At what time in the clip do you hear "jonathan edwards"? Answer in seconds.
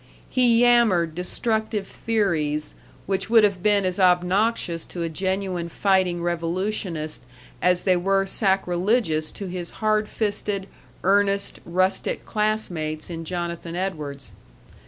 13.25-14.31